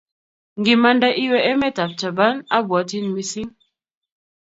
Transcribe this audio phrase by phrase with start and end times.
[0.59, 3.49] ngimande iwe emetab Japan abwotin missing